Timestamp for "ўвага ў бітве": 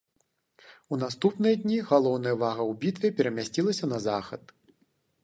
2.37-3.07